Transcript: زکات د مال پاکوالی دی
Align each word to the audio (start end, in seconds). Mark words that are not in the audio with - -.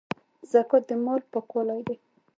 زکات 0.51 0.83
د 0.87 0.91
مال 1.03 1.21
پاکوالی 1.31 1.81
دی 1.87 1.95